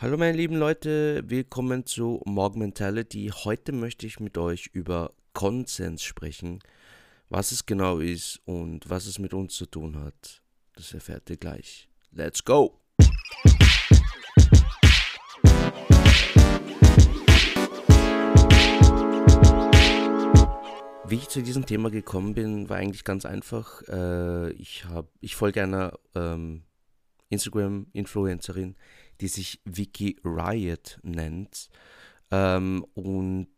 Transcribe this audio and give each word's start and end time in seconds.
Hallo 0.00 0.16
meine 0.16 0.36
lieben 0.36 0.54
Leute, 0.54 1.24
willkommen 1.26 1.84
zu 1.84 2.22
Morgen 2.24 2.60
Mentality. 2.60 3.32
Heute 3.34 3.72
möchte 3.72 4.06
ich 4.06 4.20
mit 4.20 4.38
euch 4.38 4.68
über 4.72 5.12
Konsens 5.32 6.04
sprechen. 6.04 6.60
Was 7.30 7.50
es 7.50 7.66
genau 7.66 7.98
ist 7.98 8.40
und 8.44 8.88
was 8.88 9.06
es 9.06 9.18
mit 9.18 9.34
uns 9.34 9.56
zu 9.56 9.66
tun 9.66 9.98
hat, 9.98 10.40
das 10.76 10.94
erfährt 10.94 11.28
ihr 11.30 11.36
gleich. 11.36 11.88
Let's 12.12 12.44
go! 12.44 12.78
Wie 21.08 21.16
ich 21.16 21.28
zu 21.28 21.42
diesem 21.42 21.66
Thema 21.66 21.90
gekommen 21.90 22.34
bin, 22.34 22.68
war 22.68 22.76
eigentlich 22.76 23.02
ganz 23.02 23.26
einfach. 23.26 23.82
Äh, 23.88 24.52
ich, 24.52 24.84
hab, 24.84 25.08
ich 25.20 25.34
folge 25.34 25.60
einer 25.60 25.98
ähm, 26.14 26.62
Instagram-Influencerin, 27.30 28.76
die 29.20 29.28
sich 29.28 29.60
Vicky 29.64 30.18
Riot 30.24 30.98
nennt. 31.02 31.68
Ähm, 32.30 32.84
und 32.94 33.48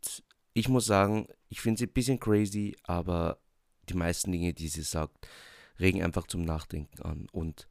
ich 0.52 0.68
muss 0.68 0.86
sagen, 0.86 1.28
ich 1.48 1.60
finde 1.60 1.78
sie 1.78 1.86
ein 1.86 1.92
bisschen 1.92 2.20
crazy, 2.20 2.76
aber 2.84 3.38
die 3.88 3.94
meisten 3.94 4.32
Dinge, 4.32 4.52
die 4.52 4.68
sie 4.68 4.82
sagt, 4.82 5.28
regen 5.78 6.02
einfach 6.02 6.26
zum 6.26 6.44
Nachdenken 6.44 7.02
an 7.02 7.26
und 7.32 7.68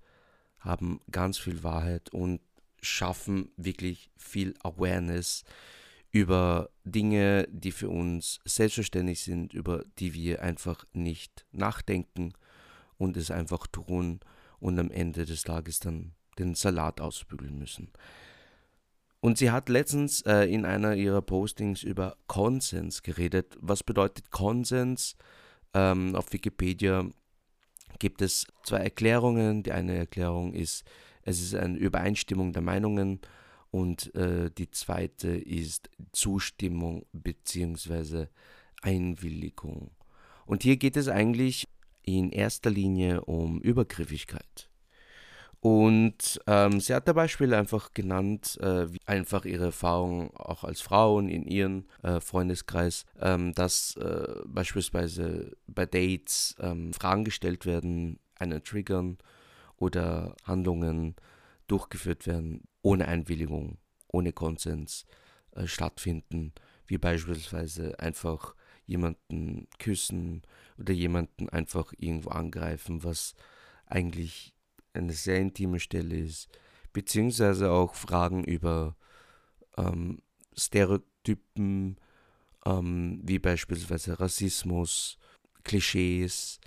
haben 0.59 0.99
ganz 1.11 1.37
viel 1.37 1.63
Wahrheit 1.63 2.11
und 2.13 2.41
schaffen 2.81 3.51
wirklich 3.57 4.09
viel 4.17 4.53
Awareness 4.63 5.43
über 6.11 6.69
Dinge, 6.83 7.47
die 7.51 7.71
für 7.71 7.89
uns 7.89 8.39
selbstverständlich 8.45 9.21
sind, 9.21 9.53
über 9.53 9.83
die 9.99 10.13
wir 10.13 10.41
einfach 10.41 10.85
nicht 10.91 11.45
nachdenken 11.51 12.33
und 12.97 13.15
es 13.15 13.31
einfach 13.31 13.67
tun 13.67 14.19
und 14.59 14.79
am 14.79 14.91
Ende 14.91 15.25
des 15.25 15.43
Tages 15.43 15.79
dann 15.79 16.13
den 16.39 16.55
Salat 16.55 17.01
ausbügeln 17.01 17.57
müssen. 17.57 17.91
Und 19.21 19.37
sie 19.37 19.51
hat 19.51 19.67
letztens 19.69 20.21
äh, 20.21 20.45
in 20.45 20.65
einer 20.65 20.95
ihrer 20.95 21.21
Postings 21.21 21.83
über 21.83 22.15
Konsens 22.27 23.03
geredet. 23.03 23.57
Was 23.59 23.83
bedeutet 23.83 24.31
Konsens? 24.31 25.17
Ähm, 25.73 26.15
auf 26.15 26.31
Wikipedia 26.31 27.05
gibt 27.99 28.21
es 28.21 28.47
zwei 28.63 28.77
Erklärungen. 28.77 29.63
Die 29.63 29.73
eine 29.73 29.95
Erklärung 29.97 30.53
ist, 30.53 30.85
es 31.23 31.41
ist 31.41 31.53
eine 31.53 31.77
Übereinstimmung 31.77 32.53
der 32.53 32.61
Meinungen 32.61 33.19
und 33.71 34.15
äh, 34.15 34.49
die 34.51 34.71
zweite 34.71 35.29
ist 35.29 35.89
Zustimmung 36.13 37.05
bzw. 37.11 38.27
Einwilligung. 38.81 39.91
Und 40.45 40.63
hier 40.63 40.77
geht 40.77 40.97
es 40.97 41.09
eigentlich 41.09 41.67
in 42.01 42.31
erster 42.31 42.71
Linie 42.71 43.21
um 43.25 43.61
Übergriffigkeit. 43.61 44.68
Und 45.61 46.39
ähm, 46.47 46.79
sie 46.79 46.93
hat 46.93 47.07
da 47.07 47.13
Beispiele 47.13 47.57
einfach 47.57 47.93
genannt, 47.93 48.57
äh, 48.61 48.93
wie 48.93 48.99
einfach 49.05 49.43
ihre 49.43 49.65
Erfahrungen 49.65 50.31
auch 50.35 50.63
als 50.63 50.79
Frauen 50.79 51.27
in 51.27 51.43
ihrem 51.45 51.85
äh, 52.01 52.21
Freundeskreis, 52.21 53.05
ähm, 53.19 53.53
dass 53.53 53.97
äh, 53.97 54.35
beispielsweise 54.45 55.51
bei 55.67 55.85
Dates 55.85 56.55
ähm, 56.61 56.93
Fragen 56.93 57.25
gestellt 57.25 57.65
werden, 57.65 58.19
einen 58.35 58.63
triggern 58.63 59.17
oder 59.75 60.35
Handlungen 60.45 61.15
durchgeführt 61.67 62.25
werden 62.25 62.63
ohne 62.81 63.07
Einwilligung, 63.07 63.77
ohne 64.07 64.31
Konsens 64.31 65.05
äh, 65.51 65.67
stattfinden, 65.67 66.53
wie 66.87 66.97
beispielsweise 66.97 67.99
einfach 67.99 68.55
jemanden 68.85 69.67
küssen 69.77 70.41
oder 70.77 70.93
jemanden 70.93 71.49
einfach 71.49 71.93
irgendwo 71.97 72.29
angreifen, 72.29 73.03
was 73.03 73.35
eigentlich 73.85 74.55
eine 74.99 75.13
sehr 75.13 75.39
intime 75.39 75.79
Stelle 75.79 76.17
ist, 76.17 76.49
beziehungsweise 76.93 77.71
auch 77.71 77.95
Fragen 77.95 78.43
über 78.43 78.95
ähm, 79.77 80.19
Stereotypen, 80.55 81.97
ähm, 82.65 83.21
wie 83.23 83.39
beispielsweise 83.39 84.19
Rassismus, 84.19 85.17
Klischees, 85.63 86.59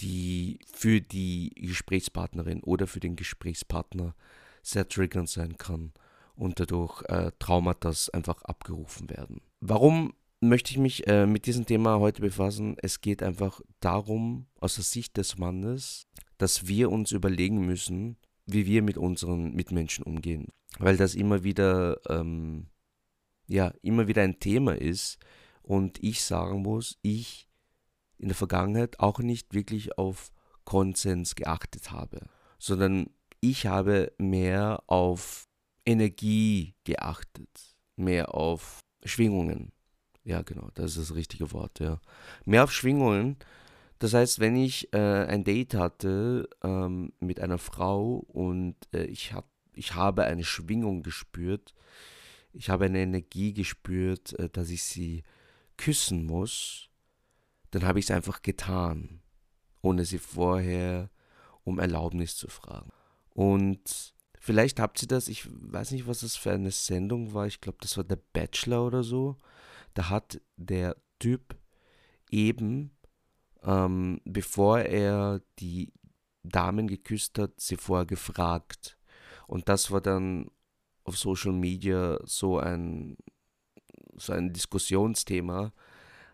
die 0.00 0.58
für 0.72 1.00
die 1.00 1.50
Gesprächspartnerin 1.56 2.62
oder 2.62 2.86
für 2.86 3.00
den 3.00 3.16
Gesprächspartner 3.16 4.14
sehr 4.62 4.88
triggernd 4.88 5.28
sein 5.28 5.56
kann 5.56 5.92
und 6.34 6.60
dadurch 6.60 7.02
äh, 7.08 7.32
Traumata 7.38 7.92
einfach 8.12 8.42
abgerufen 8.42 9.10
werden. 9.10 9.40
Warum 9.60 10.14
möchte 10.40 10.70
ich 10.70 10.78
mich 10.78 11.06
äh, 11.08 11.26
mit 11.26 11.46
diesem 11.46 11.66
Thema 11.66 11.98
heute 11.98 12.22
befassen? 12.22 12.76
Es 12.80 13.00
geht 13.00 13.22
einfach 13.22 13.60
darum, 13.80 14.46
aus 14.60 14.76
der 14.76 14.84
Sicht 14.84 15.16
des 15.16 15.38
Mannes, 15.38 16.06
dass 16.38 16.66
wir 16.66 16.90
uns 16.90 17.12
überlegen 17.12 17.66
müssen, 17.66 18.16
wie 18.46 18.66
wir 18.66 18.82
mit 18.82 18.96
unseren 18.96 19.54
Mitmenschen 19.54 20.04
umgehen. 20.04 20.48
Weil 20.78 20.96
das 20.96 21.14
immer 21.14 21.44
wieder, 21.44 22.00
ähm, 22.08 22.68
ja, 23.46 23.72
immer 23.82 24.08
wieder 24.08 24.22
ein 24.22 24.40
Thema 24.40 24.74
ist 24.76 25.18
und 25.62 26.02
ich 26.02 26.22
sagen 26.22 26.62
muss, 26.62 26.98
ich 27.02 27.48
in 28.16 28.28
der 28.28 28.36
Vergangenheit 28.36 28.98
auch 29.00 29.18
nicht 29.18 29.54
wirklich 29.54 29.98
auf 29.98 30.32
Konsens 30.64 31.34
geachtet 31.34 31.90
habe, 31.90 32.28
sondern 32.58 33.10
ich 33.40 33.66
habe 33.66 34.12
mehr 34.18 34.82
auf 34.86 35.46
Energie 35.86 36.74
geachtet, 36.84 37.76
mehr 37.96 38.34
auf 38.34 38.80
Schwingungen. 39.04 39.72
Ja, 40.24 40.42
genau, 40.42 40.68
das 40.74 40.96
ist 40.96 41.10
das 41.10 41.16
richtige 41.16 41.52
Wort, 41.52 41.80
ja. 41.80 42.00
Mehr 42.44 42.64
auf 42.64 42.72
Schwingungen 42.72 43.36
das 43.98 44.14
heißt, 44.14 44.38
wenn 44.38 44.56
ich 44.56 44.92
äh, 44.92 45.26
ein 45.26 45.44
Date 45.44 45.74
hatte 45.74 46.48
ähm, 46.62 47.12
mit 47.20 47.40
einer 47.40 47.58
Frau 47.58 48.24
und 48.28 48.76
äh, 48.92 49.04
ich, 49.04 49.32
hab, 49.32 49.48
ich 49.74 49.94
habe 49.94 50.24
eine 50.24 50.44
Schwingung 50.44 51.02
gespürt, 51.02 51.74
ich 52.52 52.70
habe 52.70 52.86
eine 52.86 53.00
Energie 53.00 53.52
gespürt, 53.52 54.38
äh, 54.38 54.48
dass 54.48 54.70
ich 54.70 54.84
sie 54.84 55.24
küssen 55.76 56.26
muss, 56.26 56.90
dann 57.70 57.84
habe 57.84 57.98
ich 57.98 58.06
es 58.06 58.10
einfach 58.10 58.42
getan, 58.42 59.20
ohne 59.82 60.04
sie 60.04 60.18
vorher 60.18 61.10
um 61.64 61.78
Erlaubnis 61.78 62.36
zu 62.36 62.48
fragen. 62.48 62.90
Und 63.30 64.14
vielleicht 64.38 64.80
habt 64.80 65.02
ihr 65.02 65.08
das, 65.08 65.28
ich 65.28 65.46
weiß 65.50 65.90
nicht, 65.90 66.06
was 66.06 66.20
das 66.20 66.36
für 66.36 66.52
eine 66.52 66.70
Sendung 66.70 67.34
war, 67.34 67.46
ich 67.46 67.60
glaube, 67.60 67.78
das 67.80 67.96
war 67.96 68.04
der 68.04 68.18
Bachelor 68.32 68.86
oder 68.86 69.02
so. 69.02 69.36
Da 69.94 70.08
hat 70.08 70.40
der 70.56 70.96
Typ 71.18 71.56
eben 72.30 72.92
ähm, 73.64 74.20
bevor 74.24 74.80
er 74.80 75.40
die 75.58 75.92
Damen 76.42 76.86
geküsst 76.86 77.38
hat, 77.38 77.60
sie 77.60 77.76
vorher 77.76 78.06
gefragt. 78.06 78.98
Und 79.46 79.68
das 79.68 79.90
war 79.90 80.00
dann 80.00 80.50
auf 81.04 81.16
Social 81.16 81.52
Media 81.52 82.18
so 82.24 82.58
ein, 82.58 83.16
so 84.16 84.32
ein 84.32 84.52
Diskussionsthema, 84.52 85.72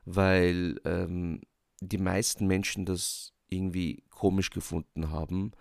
weil 0.04 0.80
ähm, 0.84 1.40
die 1.80 1.98
meisten 1.98 2.46
Menschen 2.46 2.84
das 2.84 3.32
irgendwie 3.48 4.04
komisch 4.10 4.50
gefunden 4.50 5.10
haben, 5.10 5.52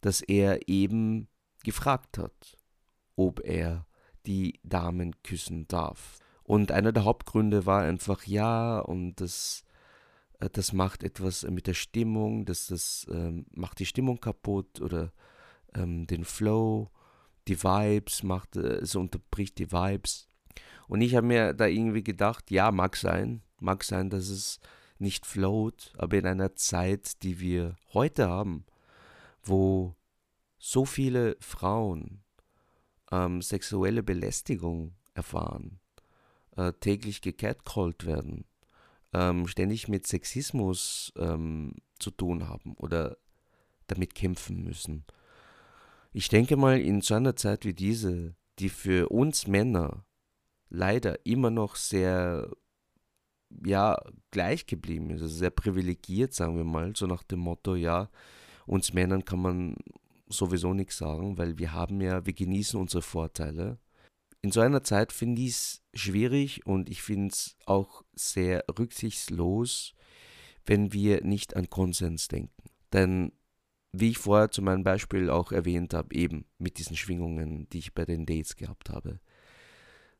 dass 0.00 0.20
er 0.20 0.68
eben 0.68 1.28
gefragt 1.64 2.18
hat, 2.18 2.56
ob 3.16 3.40
er 3.44 3.86
die 4.26 4.60
Damen 4.62 5.22
küssen 5.22 5.66
darf. 5.68 6.18
Und 6.42 6.72
einer 6.72 6.92
der 6.92 7.04
Hauptgründe 7.04 7.66
war 7.66 7.82
einfach 7.82 8.24
ja, 8.24 8.78
und 8.78 9.16
das 9.20 9.62
das 10.48 10.72
macht 10.72 11.02
etwas 11.02 11.42
mit 11.42 11.66
der 11.66 11.74
Stimmung, 11.74 12.46
das, 12.46 12.68
das 12.68 13.06
ähm, 13.10 13.46
macht 13.52 13.78
die 13.78 13.86
Stimmung 13.86 14.20
kaputt 14.20 14.80
oder 14.80 15.12
ähm, 15.74 16.06
den 16.06 16.24
Flow, 16.24 16.90
die 17.48 17.62
Vibes, 17.62 18.22
macht, 18.22 18.56
äh, 18.56 18.78
es 18.78 18.94
unterbricht 18.94 19.58
die 19.58 19.70
Vibes. 19.70 20.28
Und 20.88 21.02
ich 21.02 21.14
habe 21.14 21.26
mir 21.26 21.54
da 21.54 21.66
irgendwie 21.66 22.02
gedacht, 22.02 22.50
ja, 22.50 22.72
mag 22.72 22.96
sein, 22.96 23.42
mag 23.60 23.84
sein, 23.84 24.10
dass 24.10 24.28
es 24.28 24.60
nicht 24.98 25.26
float, 25.26 25.92
aber 25.96 26.18
in 26.18 26.26
einer 26.26 26.54
Zeit, 26.56 27.22
die 27.22 27.40
wir 27.40 27.76
heute 27.92 28.28
haben, 28.28 28.64
wo 29.42 29.94
so 30.58 30.84
viele 30.84 31.36
Frauen 31.40 32.22
ähm, 33.10 33.40
sexuelle 33.42 34.02
Belästigung 34.02 34.94
erfahren, 35.14 35.80
äh, 36.56 36.72
täglich 36.80 37.22
gecatcallt 37.22 38.04
werden, 38.04 38.44
ähm, 39.12 39.46
ständig 39.46 39.88
mit 39.88 40.06
Sexismus 40.06 41.12
ähm, 41.16 41.74
zu 41.98 42.10
tun 42.10 42.48
haben 42.48 42.74
oder 42.74 43.16
damit 43.86 44.14
kämpfen 44.14 44.62
müssen. 44.62 45.04
Ich 46.12 46.28
denke 46.28 46.56
mal, 46.56 46.80
in 46.80 47.00
so 47.00 47.14
einer 47.14 47.36
Zeit 47.36 47.64
wie 47.64 47.74
diese, 47.74 48.34
die 48.58 48.68
für 48.68 49.08
uns 49.08 49.46
Männer 49.46 50.04
leider 50.68 51.24
immer 51.24 51.50
noch 51.50 51.76
sehr 51.76 52.50
ja, 53.64 53.98
gleich 54.30 54.66
geblieben 54.66 55.10
ist, 55.10 55.22
also 55.22 55.34
sehr 55.34 55.50
privilegiert, 55.50 56.32
sagen 56.32 56.56
wir 56.56 56.64
mal, 56.64 56.94
so 56.94 57.06
nach 57.06 57.24
dem 57.24 57.40
Motto, 57.40 57.74
ja, 57.74 58.08
uns 58.66 58.92
Männern 58.92 59.24
kann 59.24 59.42
man 59.42 59.76
sowieso 60.28 60.72
nichts 60.72 60.98
sagen, 60.98 61.36
weil 61.36 61.58
wir 61.58 61.72
haben 61.72 62.00
ja, 62.00 62.24
wir 62.24 62.32
genießen 62.32 62.78
unsere 62.80 63.02
Vorteile 63.02 63.78
in 64.42 64.52
so 64.52 64.60
einer 64.60 64.82
Zeit 64.82 65.12
finde 65.12 65.42
ich 65.42 65.50
es 65.50 65.82
schwierig 65.94 66.66
und 66.66 66.88
ich 66.88 67.02
finde 67.02 67.28
es 67.28 67.56
auch 67.66 68.02
sehr 68.14 68.64
rücksichtslos, 68.78 69.94
wenn 70.64 70.92
wir 70.92 71.24
nicht 71.24 71.56
an 71.56 71.68
Konsens 71.68 72.28
denken. 72.28 72.70
Denn 72.92 73.32
wie 73.92 74.10
ich 74.10 74.18
vorher 74.18 74.50
zu 74.50 74.62
meinem 74.62 74.84
Beispiel 74.84 75.30
auch 75.30 75.52
erwähnt 75.52 75.94
habe, 75.94 76.14
eben 76.14 76.46
mit 76.58 76.78
diesen 76.78 76.96
Schwingungen, 76.96 77.68
die 77.70 77.78
ich 77.78 77.94
bei 77.94 78.04
den 78.04 78.24
Dates 78.24 78.56
gehabt 78.56 78.88
habe. 78.88 79.20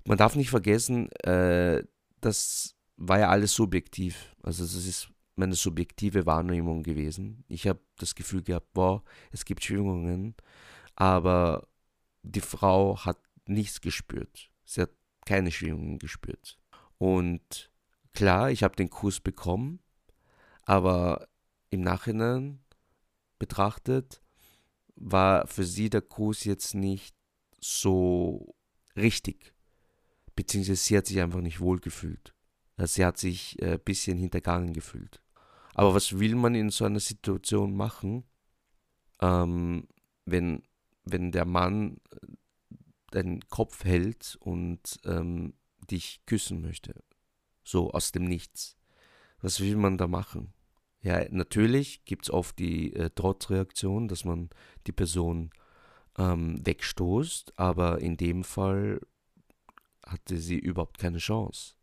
Man 0.05 0.19
darf 0.19 0.35
nicht 0.35 0.51
vergessen, 0.51 1.11
äh, 1.23 1.85
das 2.21 2.75
war 2.97 3.21
ja 3.21 3.29
alles 3.29 3.55
subjektiv. 3.55 4.35
Also 4.43 4.65
das 4.65 4.75
ist 4.75 5.11
meine 5.37 5.55
subjektive 5.55 6.27
Wahrnehmung 6.27 6.83
gewesen. 6.83 7.45
Ich 7.49 7.67
habe 7.67 7.81
das 7.99 8.15
Gefühl 8.15 8.43
gehabt, 8.43 8.73
boah, 8.75 9.03
es 9.31 9.45
gibt 9.45 9.65
Schwingungen, 9.65 10.35
aber 10.97 11.69
die 12.23 12.41
Frau 12.41 12.99
hat 12.99 13.19
nichts 13.51 13.81
gespürt. 13.81 14.51
Sie 14.65 14.83
hat 14.83 14.91
keine 15.27 15.51
Schwingungen 15.51 15.99
gespürt. 15.99 16.59
Und 16.99 17.71
klar, 18.13 18.51
ich 18.51 18.63
habe 18.63 18.77
den 18.77 18.91
Kuss 18.91 19.21
bekommen, 19.21 19.81
aber 20.63 21.29
im 21.71 21.83
Nachhinein 21.83 22.61
betrachtet 23.39 24.23
war 24.97 25.47
für 25.47 25.65
sie 25.65 25.89
der 25.89 26.03
Kuss 26.03 26.45
jetzt 26.45 26.75
nicht 26.75 27.17
so 27.59 28.55
richtig. 28.97 29.55
Beziehungsweise 30.37 30.83
sie 30.83 30.97
hat 30.97 31.07
sich 31.07 31.21
einfach 31.21 31.41
nicht 31.41 31.61
wohl 31.61 31.81
gefühlt. 31.81 32.35
Also 32.77 32.95
sie 32.95 33.05
hat 33.05 33.19
sich 33.19 33.61
ein 33.63 33.75
äh, 33.75 33.79
bisschen 33.83 34.19
hintergangen 34.19 34.73
gefühlt. 34.73 35.23
Aber 35.75 35.95
was 35.95 36.19
will 36.19 36.35
man 36.35 36.55
in 36.55 36.71
so 36.71 36.85
einer 36.85 37.01
Situation 37.01 37.77
machen, 37.77 38.25
ähm, 39.21 39.87
wenn, 40.25 40.63
wenn 41.05 41.33
der 41.33 41.45
Mann 41.45 41.99
äh, 42.11 42.27
deinen 43.11 43.41
Kopf 43.49 43.85
hält 43.85 44.37
und 44.41 45.01
ähm, 45.05 45.55
dich 45.91 46.23
küssen 46.27 46.61
möchte? 46.61 47.03
So 47.63 47.93
aus 47.93 48.13
dem 48.13 48.25
Nichts. 48.25 48.77
Was 49.41 49.61
will 49.61 49.77
man 49.77 49.99
da 49.99 50.07
machen? 50.07 50.53
Ja, 51.03 51.25
natürlich 51.31 52.05
gibt 52.05 52.27
es 52.27 52.31
oft 52.31 52.59
die 52.59 52.95
äh, 52.95 53.11
Trotzreaktion, 53.11 54.09
dass 54.09 54.25
man 54.25 54.51
die 54.87 54.93
Person 54.93 55.51
ähm, 56.19 56.65
wegstoßt, 56.65 57.59
aber 57.59 58.01
in 58.01 58.17
dem 58.17 58.45
Fall 58.45 59.01
hatte 60.05 60.39
sie 60.39 60.59
überhaupt 60.59 60.99
keine 60.99 61.19
Chance. 61.19 61.75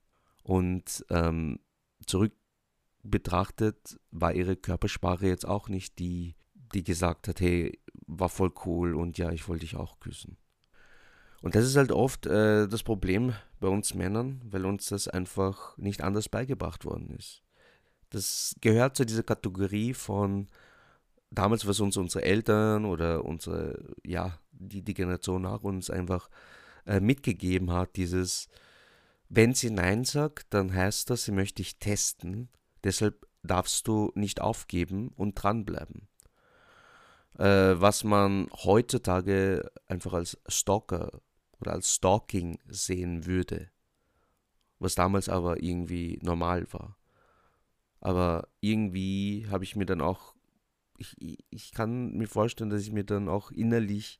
Und 0.43 1.05
ähm, 1.09 1.59
zurück 2.05 2.33
betrachtet 3.03 3.99
war 4.11 4.33
ihre 4.33 4.55
Körpersprache 4.55 5.27
jetzt 5.27 5.45
auch 5.45 5.69
nicht 5.69 5.97
die, 5.99 6.35
die 6.73 6.83
gesagt 6.83 7.27
hat, 7.27 7.39
hey, 7.39 7.79
war 8.05 8.29
voll 8.29 8.53
cool 8.65 8.95
und 8.95 9.17
ja, 9.17 9.31
ich 9.31 9.47
wollte 9.47 9.61
dich 9.61 9.75
auch 9.75 9.99
küssen. 9.99 10.37
Und 11.41 11.55
das 11.55 11.65
ist 11.65 11.75
halt 11.77 11.91
oft 11.91 12.25
äh, 12.25 12.67
das 12.67 12.83
Problem 12.83 13.33
bei 13.59 13.67
uns 13.67 13.93
Männern, 13.93 14.41
weil 14.49 14.65
uns 14.65 14.87
das 14.89 15.07
einfach 15.07 15.77
nicht 15.77 16.03
anders 16.03 16.29
beigebracht 16.29 16.85
worden 16.85 17.11
ist. 17.17 17.43
Das 18.09 18.55
gehört 18.61 18.95
zu 18.95 19.05
dieser 19.05 19.23
Kategorie 19.23 19.93
von 19.93 20.47
damals, 21.29 21.67
was 21.67 21.79
uns 21.79 21.97
unsere 21.97 22.23
Eltern 22.23 22.85
oder 22.85 23.25
unsere, 23.25 23.93
ja, 24.03 24.39
die, 24.51 24.81
die 24.81 24.93
Generation 24.93 25.41
nach 25.41 25.63
uns 25.63 25.89
einfach 25.89 26.29
äh, 26.85 26.99
mitgegeben 26.99 27.71
hat, 27.71 27.95
dieses, 27.95 28.47
wenn 29.29 29.53
sie 29.53 29.69
Nein 29.69 30.05
sagt, 30.05 30.53
dann 30.53 30.73
heißt 30.73 31.09
das, 31.09 31.25
sie 31.25 31.31
möchte 31.31 31.61
dich 31.61 31.79
testen, 31.79 32.49
deshalb 32.83 33.27
darfst 33.43 33.87
du 33.87 34.11
nicht 34.15 34.41
aufgeben 34.41 35.09
und 35.15 35.35
dranbleiben. 35.35 36.07
Äh, 37.37 37.79
was 37.79 38.03
man 38.03 38.49
heutzutage 38.63 39.69
einfach 39.87 40.13
als 40.13 40.39
Stalker 40.47 41.21
oder 41.59 41.73
als 41.73 41.93
Stalking 41.95 42.59
sehen 42.67 43.25
würde, 43.25 43.69
was 44.79 44.95
damals 44.95 45.29
aber 45.29 45.61
irgendwie 45.61 46.19
normal 46.21 46.71
war. 46.71 46.97
Aber 47.99 48.47
irgendwie 48.61 49.47
habe 49.49 49.63
ich 49.63 49.75
mir 49.75 49.85
dann 49.85 50.01
auch, 50.01 50.35
ich, 50.97 51.15
ich 51.49 51.71
kann 51.71 52.13
mir 52.13 52.27
vorstellen, 52.27 52.69
dass 52.69 52.81
ich 52.81 52.91
mir 52.91 53.03
dann 53.03 53.27
auch 53.27 53.51
innerlich 53.51 54.19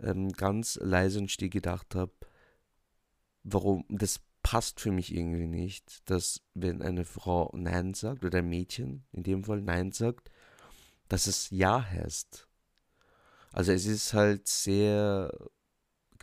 ähm, 0.00 0.30
ganz 0.32 0.78
leise 0.80 1.18
und 1.18 1.30
still 1.30 1.50
gedacht 1.50 1.94
habe, 1.94 2.12
warum, 3.42 3.84
das 3.88 4.20
passt 4.42 4.80
für 4.80 4.92
mich 4.92 5.14
irgendwie 5.14 5.46
nicht, 5.46 6.08
dass 6.08 6.42
wenn 6.54 6.82
eine 6.82 7.04
Frau 7.04 7.50
Nein 7.56 7.94
sagt 7.94 8.24
oder 8.24 8.38
ein 8.38 8.48
Mädchen 8.48 9.04
in 9.12 9.22
dem 9.22 9.44
Fall 9.44 9.62
Nein 9.62 9.92
sagt, 9.92 10.30
dass 11.08 11.26
es 11.26 11.50
Ja 11.50 11.82
heißt. 11.82 12.46
Also 13.52 13.72
es 13.72 13.86
ist 13.86 14.12
halt 14.14 14.48
sehr, 14.48 15.32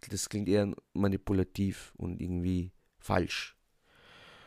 das 0.10 0.30
klingt 0.30 0.48
eher 0.48 0.74
manipulativ 0.94 1.94
und 1.98 2.22
irgendwie 2.22 2.72
falsch. 3.00 3.58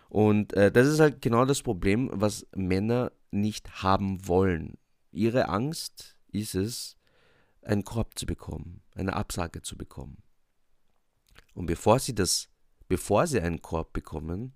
Und 0.09 0.53
äh, 0.53 0.71
das 0.71 0.87
ist 0.87 1.01
halt 1.01 1.23
genau 1.23 1.45
das 1.45 1.63
Problem, 1.63 2.11
was 2.13 2.47
Männer 2.55 3.13
nicht 3.31 3.83
haben 3.83 4.27
wollen. 4.29 4.79
Ihre 5.11 5.49
Angst 5.49 6.17
ist 6.29 6.55
es, 6.55 6.97
einen 7.63 7.85
Korb 7.85 8.19
zu 8.19 8.27
bekommen, 8.27 8.83
eine 8.95 9.15
Absage 9.15 9.63
zu 9.63 9.77
bekommen. 9.77 10.23
Und 11.55 11.67
bevor 11.67 11.99
sie 11.99 12.15
das, 12.15 12.49
bevor 12.89 13.27
sie 13.27 13.41
einen 13.41 13.63
Korb 13.63 13.93
bekommen, 13.93 14.55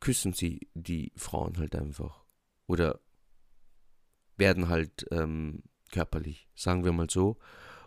küssen 0.00 0.32
sie 0.32 0.68
die 0.74 1.12
Frauen 1.16 1.58
halt 1.58 1.74
einfach. 1.74 2.24
Oder 2.66 3.00
werden 4.36 4.68
halt 4.68 5.06
ähm, 5.10 5.62
körperlich, 5.90 6.48
sagen 6.54 6.84
wir 6.84 6.92
mal 6.92 7.08
so, 7.10 7.38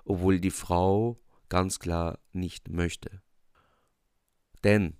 obwohl 0.05 0.39
die 0.39 0.51
Frau 0.51 1.21
ganz 1.49 1.79
klar 1.79 2.19
nicht 2.31 2.69
möchte. 2.69 3.21
Denn 4.63 4.97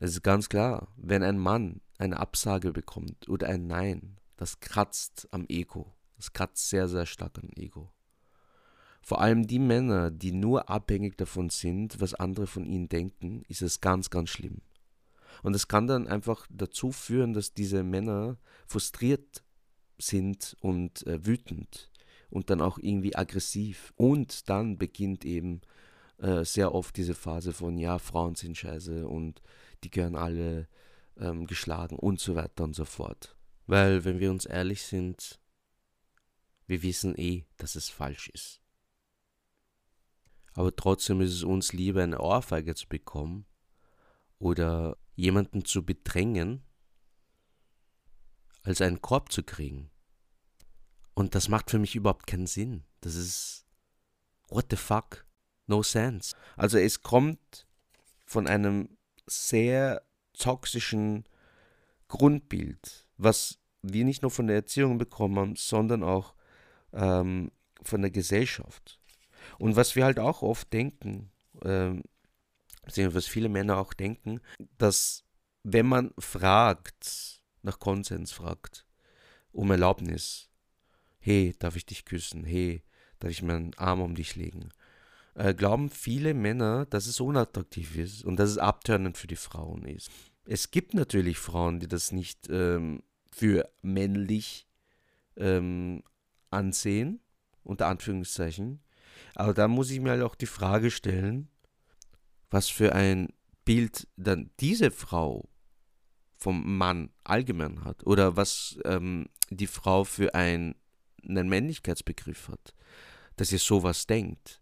es 0.00 0.12
ist 0.12 0.22
ganz 0.22 0.48
klar, 0.48 0.88
wenn 0.96 1.22
ein 1.22 1.38
Mann 1.38 1.80
eine 1.98 2.18
Absage 2.18 2.72
bekommt 2.72 3.28
oder 3.28 3.48
ein 3.48 3.66
Nein, 3.66 4.18
das 4.36 4.60
kratzt 4.60 5.28
am 5.30 5.46
Ego. 5.48 5.94
Das 6.16 6.32
kratzt 6.32 6.68
sehr, 6.68 6.88
sehr 6.88 7.06
stark 7.06 7.38
am 7.38 7.50
Ego. 7.56 7.92
Vor 9.02 9.20
allem 9.20 9.46
die 9.46 9.58
Männer, 9.58 10.10
die 10.10 10.32
nur 10.32 10.70
abhängig 10.70 11.16
davon 11.16 11.50
sind, 11.50 12.00
was 12.00 12.14
andere 12.14 12.46
von 12.46 12.64
ihnen 12.64 12.88
denken, 12.88 13.42
ist 13.48 13.62
es 13.62 13.80
ganz, 13.80 14.10
ganz 14.10 14.30
schlimm. 14.30 14.62
Und 15.42 15.54
es 15.54 15.66
kann 15.66 15.86
dann 15.86 16.06
einfach 16.06 16.46
dazu 16.50 16.92
führen, 16.92 17.32
dass 17.32 17.54
diese 17.54 17.82
Männer 17.82 18.38
frustriert 18.66 19.42
sind 19.98 20.56
und 20.60 21.06
äh, 21.06 21.24
wütend 21.26 21.91
und 22.32 22.50
dann 22.50 22.60
auch 22.60 22.78
irgendwie 22.78 23.14
aggressiv. 23.14 23.92
Und 23.96 24.48
dann 24.48 24.78
beginnt 24.78 25.24
eben 25.24 25.60
äh, 26.18 26.44
sehr 26.44 26.74
oft 26.74 26.96
diese 26.96 27.14
Phase 27.14 27.52
von, 27.52 27.78
ja, 27.78 27.98
Frauen 27.98 28.34
sind 28.34 28.56
scheiße 28.56 29.06
und 29.06 29.42
die 29.84 29.90
gehören 29.90 30.16
alle 30.16 30.68
ähm, 31.18 31.46
geschlagen 31.46 31.96
und 31.96 32.20
so 32.20 32.34
weiter 32.34 32.64
und 32.64 32.74
so 32.74 32.84
fort. 32.84 33.36
Weil, 33.66 34.04
wenn 34.04 34.18
wir 34.18 34.30
uns 34.30 34.46
ehrlich 34.46 34.82
sind, 34.82 35.40
wir 36.66 36.82
wissen 36.82 37.16
eh, 37.18 37.44
dass 37.58 37.74
es 37.74 37.90
falsch 37.90 38.28
ist. 38.30 38.60
Aber 40.54 40.74
trotzdem 40.74 41.20
ist 41.20 41.32
es 41.32 41.42
uns 41.44 41.72
lieber, 41.72 42.02
eine 42.02 42.20
Ohrfeige 42.20 42.74
zu 42.74 42.88
bekommen 42.88 43.46
oder 44.38 44.96
jemanden 45.14 45.64
zu 45.64 45.84
bedrängen, 45.84 46.62
als 48.62 48.80
einen 48.80 49.00
Korb 49.00 49.32
zu 49.32 49.42
kriegen. 49.42 49.91
Und 51.14 51.34
das 51.34 51.48
macht 51.48 51.70
für 51.70 51.78
mich 51.78 51.94
überhaupt 51.94 52.26
keinen 52.26 52.46
Sinn. 52.46 52.84
Das 53.00 53.14
ist. 53.14 53.66
What 54.48 54.66
the 54.70 54.76
fuck? 54.76 55.24
No 55.66 55.82
sense. 55.82 56.36
Also 56.56 56.78
es 56.78 57.02
kommt 57.02 57.66
von 58.26 58.46
einem 58.46 58.96
sehr 59.26 60.02
toxischen 60.32 61.24
Grundbild, 62.08 63.06
was 63.16 63.58
wir 63.82 64.04
nicht 64.04 64.22
nur 64.22 64.30
von 64.30 64.46
der 64.46 64.56
Erziehung 64.56 64.98
bekommen 64.98 65.38
haben, 65.38 65.56
sondern 65.56 66.02
auch 66.02 66.34
ähm, 66.92 67.50
von 67.82 68.02
der 68.02 68.10
Gesellschaft. 68.10 69.00
Und 69.58 69.76
was 69.76 69.96
wir 69.96 70.04
halt 70.04 70.18
auch 70.18 70.42
oft 70.42 70.72
denken, 70.72 71.30
ähm, 71.64 72.02
was 72.84 73.26
viele 73.26 73.48
Männer 73.48 73.78
auch 73.78 73.92
denken, 73.92 74.40
dass 74.78 75.24
wenn 75.62 75.86
man 75.86 76.12
fragt, 76.18 77.42
nach 77.62 77.78
Konsens 77.78 78.32
fragt, 78.32 78.84
um 79.52 79.70
Erlaubnis, 79.70 80.50
hey, 81.22 81.54
darf 81.58 81.76
ich 81.76 81.86
dich 81.86 82.04
küssen, 82.04 82.44
hey, 82.44 82.82
darf 83.18 83.30
ich 83.30 83.42
meinen 83.42 83.72
Arm 83.78 84.00
um 84.00 84.14
dich 84.14 84.36
legen, 84.36 84.68
äh, 85.34 85.54
glauben 85.54 85.88
viele 85.88 86.34
Männer, 86.34 86.86
dass 86.86 87.06
es 87.06 87.20
unattraktiv 87.20 87.96
ist 87.96 88.24
und 88.24 88.36
dass 88.36 88.50
es 88.50 88.58
abtörnend 88.58 89.16
für 89.16 89.28
die 89.28 89.36
Frauen 89.36 89.84
ist. 89.84 90.10
Es 90.44 90.70
gibt 90.70 90.92
natürlich 90.92 91.38
Frauen, 91.38 91.80
die 91.80 91.88
das 91.88 92.12
nicht 92.12 92.48
ähm, 92.50 93.02
für 93.30 93.70
männlich 93.80 94.66
ähm, 95.36 96.02
ansehen, 96.50 97.20
unter 97.62 97.86
Anführungszeichen. 97.86 98.82
Aber 99.34 99.54
da 99.54 99.68
muss 99.68 99.90
ich 99.90 100.00
mir 100.00 100.10
halt 100.10 100.22
auch 100.22 100.34
die 100.34 100.46
Frage 100.46 100.90
stellen, 100.90 101.48
was 102.50 102.68
für 102.68 102.94
ein 102.94 103.28
Bild 103.64 104.08
dann 104.16 104.50
diese 104.60 104.90
Frau 104.90 105.48
vom 106.36 106.76
Mann 106.76 107.10
allgemein 107.22 107.84
hat 107.84 108.04
oder 108.04 108.36
was 108.36 108.78
ähm, 108.84 109.28
die 109.50 109.68
Frau 109.68 110.04
für 110.04 110.34
ein, 110.34 110.74
einen 111.26 111.48
Männlichkeitsbegriff 111.48 112.48
hat, 112.48 112.74
dass 113.36 113.52
ihr 113.52 113.58
sowas 113.58 114.06
denkt. 114.06 114.60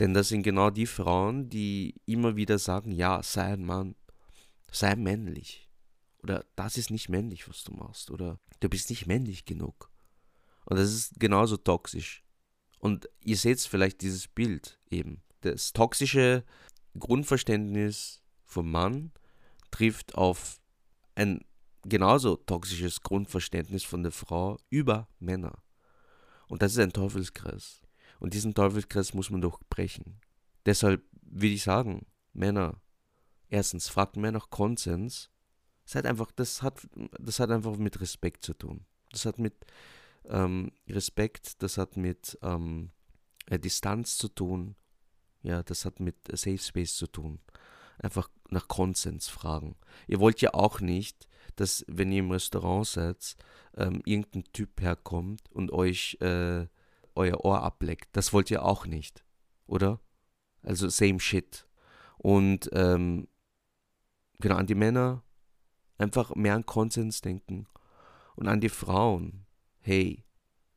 Denn 0.00 0.12
das 0.12 0.28
sind 0.28 0.42
genau 0.42 0.70
die 0.70 0.86
Frauen, 0.86 1.48
die 1.48 2.00
immer 2.04 2.36
wieder 2.36 2.58
sagen, 2.58 2.90
ja, 2.90 3.22
sei 3.22 3.52
ein 3.52 3.64
Mann, 3.64 3.94
sei 4.70 4.96
männlich. 4.96 5.70
Oder 6.22 6.44
das 6.56 6.76
ist 6.76 6.90
nicht 6.90 7.08
männlich, 7.08 7.48
was 7.48 7.64
du 7.64 7.72
machst. 7.72 8.10
Oder 8.10 8.40
du 8.60 8.68
bist 8.68 8.90
nicht 8.90 9.06
männlich 9.06 9.44
genug. 9.44 9.90
Und 10.64 10.78
das 10.78 10.92
ist 10.92 11.20
genauso 11.20 11.56
toxisch. 11.56 12.24
Und 12.78 13.08
ihr 13.20 13.36
seht 13.36 13.60
vielleicht 13.60 14.00
dieses 14.02 14.26
Bild 14.26 14.80
eben. 14.90 15.22
Das 15.42 15.72
toxische 15.72 16.44
Grundverständnis 16.98 18.22
vom 18.44 18.70
Mann 18.70 19.12
trifft 19.70 20.14
auf 20.14 20.60
ein 21.14 21.44
genauso 21.84 22.36
toxisches 22.36 23.00
Grundverständnis 23.02 23.84
von 23.84 24.02
der 24.02 24.12
Frau 24.12 24.58
über 24.70 25.08
Männer. 25.18 25.62
Und 26.48 26.62
das 26.62 26.72
ist 26.72 26.78
ein 26.78 26.92
Teufelskreis. 26.92 27.82
Und 28.20 28.34
diesen 28.34 28.54
Teufelskreis 28.54 29.14
muss 29.14 29.30
man 29.30 29.40
durchbrechen. 29.40 30.20
Deshalb 30.66 31.02
würde 31.22 31.54
ich 31.54 31.62
sagen, 31.62 32.06
Männer, 32.32 32.80
erstens, 33.48 33.88
fragt 33.88 34.16
mehr 34.16 34.32
nach 34.32 34.50
Konsens. 34.50 35.30
Das 35.84 35.96
hat 35.96 36.06
einfach, 36.06 36.30
das 36.32 36.62
hat, 36.62 36.86
das 37.18 37.40
hat 37.40 37.50
einfach 37.50 37.76
mit 37.76 38.00
Respekt 38.00 38.44
zu 38.44 38.54
tun. 38.54 38.86
Das 39.10 39.26
hat 39.26 39.38
mit 39.38 39.54
ähm, 40.26 40.72
Respekt, 40.88 41.62
das 41.62 41.76
hat 41.78 41.96
mit 41.96 42.38
ähm, 42.42 42.90
Distanz 43.50 44.16
zu 44.16 44.28
tun. 44.28 44.76
Ja, 45.42 45.62
das 45.62 45.84
hat 45.84 46.00
mit 46.00 46.16
Safe 46.28 46.58
Space 46.58 46.96
zu 46.96 47.06
tun. 47.06 47.40
Einfach 47.98 48.30
nach 48.48 48.66
Konsens 48.66 49.28
fragen. 49.28 49.76
Ihr 50.06 50.18
wollt 50.18 50.40
ja 50.40 50.54
auch 50.54 50.80
nicht, 50.80 51.28
dass, 51.56 51.84
wenn 51.88 52.12
ihr 52.12 52.20
im 52.20 52.30
Restaurant 52.30 52.86
seid, 52.86 53.36
ähm, 53.76 54.02
irgendein 54.04 54.44
Typ 54.52 54.80
herkommt 54.80 55.50
und 55.50 55.72
euch 55.72 56.18
äh, 56.20 56.66
euer 57.14 57.44
Ohr 57.44 57.62
ableckt. 57.62 58.08
Das 58.12 58.32
wollt 58.32 58.50
ihr 58.50 58.64
auch 58.64 58.86
nicht, 58.86 59.24
oder? 59.66 60.00
Also 60.62 60.88
same 60.88 61.20
shit. 61.20 61.66
Und 62.18 62.70
ähm, 62.72 63.28
genau 64.38 64.56
an 64.56 64.66
die 64.66 64.74
Männer 64.74 65.22
einfach 65.98 66.34
mehr 66.34 66.54
an 66.54 66.66
Konsens 66.66 67.20
denken 67.20 67.66
und 68.36 68.48
an 68.48 68.60
die 68.60 68.68
Frauen. 68.68 69.46
Hey, 69.80 70.24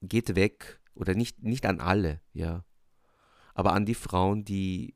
geht 0.01 0.35
weg 0.35 0.79
oder 0.93 1.15
nicht 1.15 1.41
nicht 1.43 1.65
an 1.65 1.79
alle, 1.79 2.21
ja, 2.33 2.65
aber 3.53 3.73
an 3.73 3.85
die 3.85 3.95
Frauen, 3.95 4.43
die 4.43 4.95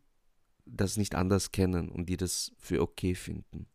das 0.65 0.97
nicht 0.97 1.15
anders 1.15 1.51
kennen 1.51 1.89
und 1.89 2.07
die 2.07 2.17
das 2.17 2.51
für 2.57 2.81
okay 2.81 3.15
finden. 3.15 3.67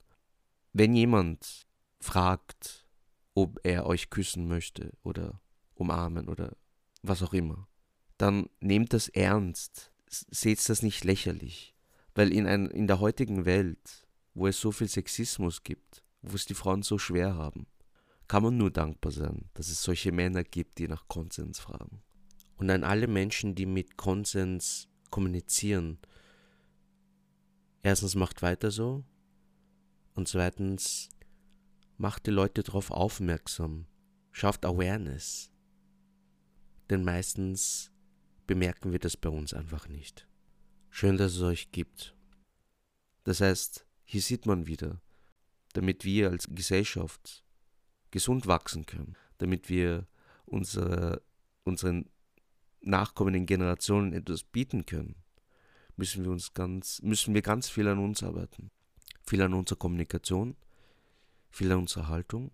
Wenn 0.72 0.94
jemand 0.94 1.65
fragt, 2.06 2.86
ob 3.34 3.60
er 3.64 3.86
euch 3.86 4.10
küssen 4.10 4.48
möchte 4.48 4.92
oder 5.02 5.40
umarmen 5.74 6.28
oder 6.28 6.56
was 7.02 7.22
auch 7.22 7.34
immer, 7.34 7.68
dann 8.16 8.48
nehmt 8.60 8.92
das 8.92 9.08
ernst. 9.08 9.92
Seht 10.08 10.66
das 10.68 10.82
nicht 10.82 11.04
lächerlich. 11.04 11.74
Weil 12.14 12.32
in, 12.32 12.46
ein, 12.46 12.66
in 12.70 12.86
der 12.86 13.00
heutigen 13.00 13.44
Welt, 13.44 14.06
wo 14.34 14.46
es 14.46 14.58
so 14.58 14.72
viel 14.72 14.88
Sexismus 14.88 15.62
gibt, 15.62 16.02
wo 16.22 16.34
es 16.34 16.46
die 16.46 16.54
Frauen 16.54 16.82
so 16.82 16.96
schwer 16.96 17.34
haben, 17.34 17.66
kann 18.28 18.42
man 18.42 18.56
nur 18.56 18.70
dankbar 18.70 19.12
sein, 19.12 19.50
dass 19.54 19.68
es 19.68 19.82
solche 19.82 20.12
Männer 20.12 20.42
gibt, 20.42 20.78
die 20.78 20.88
nach 20.88 21.06
Konsens 21.08 21.58
fragen. 21.58 22.02
Und 22.56 22.70
an 22.70 22.84
alle 22.84 23.06
Menschen, 23.06 23.54
die 23.54 23.66
mit 23.66 23.96
Konsens 23.96 24.88
kommunizieren, 25.10 25.98
erstens 27.82 28.14
macht 28.14 28.42
weiter 28.42 28.70
so 28.70 29.04
und 30.14 30.26
zweitens 30.26 31.10
macht 31.98 32.26
die 32.26 32.30
Leute 32.30 32.62
darauf 32.62 32.90
aufmerksam, 32.90 33.86
schafft 34.32 34.64
Awareness. 34.64 35.50
Denn 36.90 37.04
meistens 37.04 37.90
bemerken 38.46 38.92
wir 38.92 38.98
das 38.98 39.16
bei 39.16 39.28
uns 39.28 39.54
einfach 39.54 39.88
nicht. 39.88 40.28
Schön, 40.90 41.16
dass 41.16 41.34
es 41.34 41.42
euch 41.42 41.72
gibt. 41.72 42.14
Das 43.24 43.40
heißt, 43.40 43.86
hier 44.04 44.22
sieht 44.22 44.46
man 44.46 44.66
wieder, 44.66 45.00
damit 45.72 46.04
wir 46.04 46.30
als 46.30 46.48
Gesellschaft 46.48 47.44
gesund 48.10 48.46
wachsen 48.46 48.86
können, 48.86 49.16
damit 49.38 49.68
wir 49.68 50.06
unsere, 50.44 51.22
unseren 51.64 52.08
nachkommenden 52.80 53.46
Generationen 53.46 54.12
etwas 54.12 54.44
bieten 54.44 54.86
können, 54.86 55.16
müssen 55.96 56.24
wir 56.24 56.30
uns 56.30 56.54
ganz, 56.54 57.02
müssen 57.02 57.34
wir 57.34 57.42
ganz 57.42 57.68
viel 57.68 57.88
an 57.88 57.98
uns 57.98 58.22
arbeiten. 58.22 58.70
Viel 59.26 59.42
an 59.42 59.54
unserer 59.54 59.78
Kommunikation, 59.78 60.56
viel 61.50 61.72
an 61.72 61.80
unserer 61.80 62.08
Haltung 62.08 62.50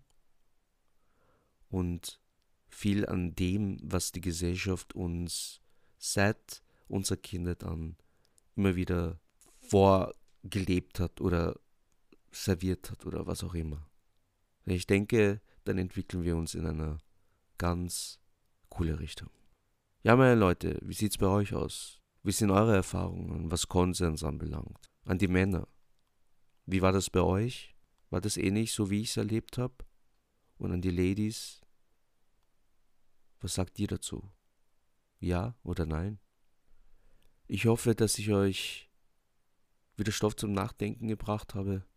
und 1.69 2.19
viel 2.67 3.05
an 3.05 3.35
dem, 3.35 3.79
was 3.83 4.11
die 4.11 4.21
Gesellschaft 4.21 4.93
uns 4.93 5.61
seit 5.97 6.63
unserer 6.87 7.17
Kindheit 7.17 7.63
an 7.63 7.95
immer 8.55 8.75
wieder 8.75 9.19
vorgelebt 9.61 10.99
hat 10.99 11.21
oder 11.21 11.59
serviert 12.31 12.91
hat 12.91 13.05
oder 13.05 13.25
was 13.25 13.43
auch 13.43 13.53
immer. 13.53 13.89
Ich 14.65 14.87
denke, 14.87 15.41
dann 15.63 15.77
entwickeln 15.77 16.23
wir 16.23 16.35
uns 16.35 16.55
in 16.55 16.65
einer 16.65 16.99
ganz 17.57 18.19
coole 18.69 18.99
Richtung. 18.99 19.29
Ja, 20.03 20.15
meine 20.15 20.35
Leute, 20.35 20.79
wie 20.81 20.93
sieht's 20.93 21.17
bei 21.17 21.27
euch 21.27 21.53
aus? 21.53 22.01
Wie 22.23 22.31
sind 22.31 22.51
eure 22.51 22.75
Erfahrungen, 22.75 23.51
was 23.51 23.67
Konsens 23.67 24.23
anbelangt? 24.23 24.89
An 25.05 25.17
die 25.17 25.27
Männer. 25.27 25.67
Wie 26.65 26.81
war 26.81 26.91
das 26.91 27.09
bei 27.09 27.21
euch? 27.21 27.72
War 28.13 28.21
das 28.21 28.37
ähnlich 28.37 28.73
so, 28.73 28.91
wie 28.91 29.01
ich 29.01 29.09
es 29.09 29.17
erlebt 29.17 29.57
habe? 29.57 29.73
Und 30.59 30.71
an 30.71 30.83
die 30.83 30.91
Ladies? 30.91 31.61
Was 33.39 33.55
sagt 33.55 33.79
ihr 33.79 33.87
dazu? 33.87 34.29
Ja 35.19 35.55
oder 35.63 35.87
nein? 35.87 36.19
Ich 37.47 37.65
hoffe, 37.65 37.95
dass 37.95 38.19
ich 38.19 38.29
euch 38.29 38.91
wieder 39.97 40.11
Stoff 40.11 40.35
zum 40.35 40.51
Nachdenken 40.51 41.07
gebracht 41.07 41.55
habe. 41.55 41.87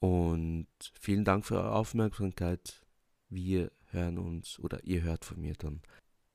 Und 0.00 0.66
vielen 0.98 1.24
Dank 1.24 1.46
für 1.46 1.58
eure 1.58 1.76
Aufmerksamkeit. 1.76 2.84
Wir 3.28 3.70
hören 3.90 4.18
uns 4.18 4.58
oder 4.58 4.82
ihr 4.82 5.02
hört 5.02 5.24
von 5.24 5.40
mir 5.40 5.54
dann 5.54 5.82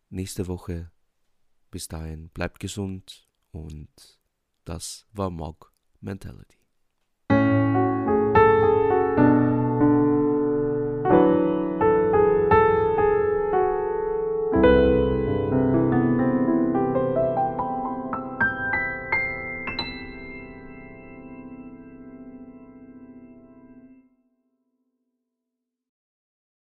nächste 0.09 0.47
Woche. 0.47 0.93
Bis 1.71 1.89
dahin, 1.89 2.29
bleibt 2.29 2.61
gesund 2.61 3.27
und 3.51 4.21
das 4.63 5.07
war 5.11 5.29
Mog 5.29 5.73
Mentality. 5.99 6.64